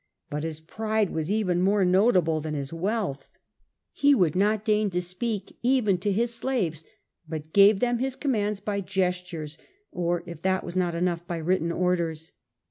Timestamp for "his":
0.41-0.61, 2.55-2.73, 6.11-6.33, 7.99-8.15